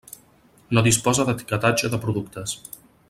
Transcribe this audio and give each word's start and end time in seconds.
No 0.77 0.83
disposa 0.87 1.25
d'etiquetatge 1.27 1.93
de 1.97 2.01
productes. 2.07 2.57